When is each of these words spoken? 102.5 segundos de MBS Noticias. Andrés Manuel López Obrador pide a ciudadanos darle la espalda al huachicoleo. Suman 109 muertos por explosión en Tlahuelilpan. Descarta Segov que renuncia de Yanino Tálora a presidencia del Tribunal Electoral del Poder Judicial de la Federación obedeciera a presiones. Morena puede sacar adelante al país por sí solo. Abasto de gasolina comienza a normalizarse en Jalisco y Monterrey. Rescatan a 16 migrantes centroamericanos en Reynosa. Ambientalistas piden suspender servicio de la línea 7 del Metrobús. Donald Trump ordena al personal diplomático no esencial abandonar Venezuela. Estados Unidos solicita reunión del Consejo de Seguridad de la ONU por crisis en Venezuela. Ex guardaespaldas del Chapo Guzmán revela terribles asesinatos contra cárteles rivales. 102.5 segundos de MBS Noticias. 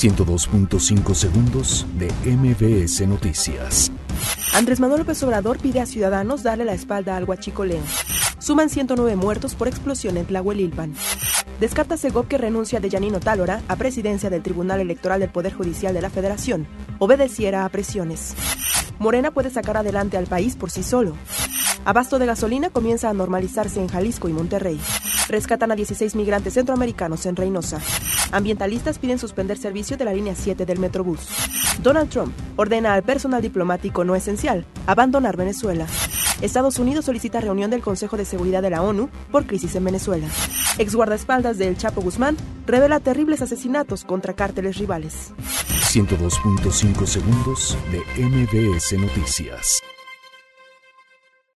102.5 0.00 1.14
segundos 1.14 1.86
de 1.98 2.10
MBS 2.24 3.06
Noticias. 3.06 3.92
Andrés 4.54 4.80
Manuel 4.80 5.00
López 5.00 5.22
Obrador 5.22 5.58
pide 5.58 5.80
a 5.80 5.84
ciudadanos 5.84 6.42
darle 6.42 6.64
la 6.64 6.72
espalda 6.72 7.18
al 7.18 7.24
huachicoleo. 7.24 7.82
Suman 8.38 8.70
109 8.70 9.14
muertos 9.16 9.54
por 9.54 9.68
explosión 9.68 10.16
en 10.16 10.24
Tlahuelilpan. 10.24 10.94
Descarta 11.60 11.98
Segov 11.98 12.28
que 12.28 12.38
renuncia 12.38 12.80
de 12.80 12.88
Yanino 12.88 13.20
Tálora 13.20 13.60
a 13.68 13.76
presidencia 13.76 14.30
del 14.30 14.42
Tribunal 14.42 14.80
Electoral 14.80 15.20
del 15.20 15.28
Poder 15.28 15.52
Judicial 15.52 15.92
de 15.92 16.00
la 16.00 16.08
Federación 16.08 16.66
obedeciera 16.98 17.66
a 17.66 17.68
presiones. 17.68 18.34
Morena 18.98 19.32
puede 19.32 19.50
sacar 19.50 19.76
adelante 19.76 20.16
al 20.16 20.26
país 20.26 20.56
por 20.56 20.70
sí 20.70 20.82
solo. 20.82 21.14
Abasto 21.84 22.18
de 22.18 22.26
gasolina 22.26 22.68
comienza 22.70 23.08
a 23.08 23.14
normalizarse 23.14 23.80
en 23.80 23.88
Jalisco 23.88 24.28
y 24.28 24.32
Monterrey. 24.32 24.78
Rescatan 25.28 25.72
a 25.72 25.76
16 25.76 26.14
migrantes 26.14 26.54
centroamericanos 26.54 27.24
en 27.24 27.36
Reynosa. 27.36 27.80
Ambientalistas 28.32 28.98
piden 28.98 29.18
suspender 29.18 29.56
servicio 29.56 29.96
de 29.96 30.04
la 30.04 30.12
línea 30.12 30.34
7 30.34 30.66
del 30.66 30.78
Metrobús. 30.78 31.28
Donald 31.82 32.10
Trump 32.10 32.32
ordena 32.56 32.92
al 32.94 33.02
personal 33.02 33.40
diplomático 33.40 34.04
no 34.04 34.14
esencial 34.14 34.66
abandonar 34.86 35.36
Venezuela. 35.36 35.86
Estados 36.42 36.78
Unidos 36.78 37.06
solicita 37.06 37.40
reunión 37.40 37.70
del 37.70 37.82
Consejo 37.82 38.16
de 38.16 38.24
Seguridad 38.24 38.62
de 38.62 38.70
la 38.70 38.82
ONU 38.82 39.08
por 39.30 39.46
crisis 39.46 39.74
en 39.74 39.84
Venezuela. 39.84 40.26
Ex 40.78 40.94
guardaespaldas 40.94 41.58
del 41.58 41.76
Chapo 41.76 42.02
Guzmán 42.02 42.36
revela 42.66 43.00
terribles 43.00 43.42
asesinatos 43.42 44.04
contra 44.04 44.34
cárteles 44.34 44.78
rivales. 44.78 45.32
102.5 45.92 47.06
segundos 47.06 47.76
de 47.90 48.22
MBS 48.22 48.92
Noticias. 48.98 49.82